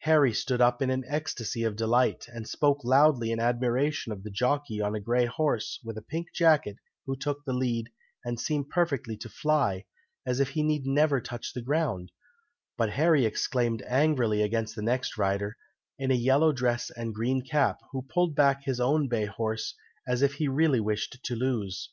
[0.00, 4.30] Harry stood up in an ecstacy of delight, and spoke loudly in admiration of the
[4.30, 7.88] jockey on a grey horse, with a pink jacket, who took the lead,
[8.22, 9.86] and seemed perfectly to fly,
[10.26, 12.12] as if he need never touch the ground;
[12.76, 15.56] but Harry exclaimed angrily against the next rider,
[15.98, 19.74] in a yellow dress and green cap, who pulled back his own bay horse,
[20.06, 21.88] as if he really wished to lose.